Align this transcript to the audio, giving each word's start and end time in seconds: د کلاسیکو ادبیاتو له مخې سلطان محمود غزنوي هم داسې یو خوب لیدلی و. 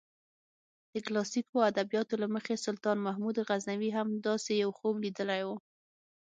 د 0.91 0.95
کلاسیکو 1.05 1.57
ادبیاتو 1.71 2.13
له 2.21 2.27
مخې 2.35 2.55
سلطان 2.65 2.97
محمود 3.07 3.35
غزنوي 3.47 3.89
هم 3.97 4.07
داسې 4.27 4.51
یو 4.63 4.69
خوب 4.77 4.95
لیدلی 5.05 5.41
و. 5.47 5.49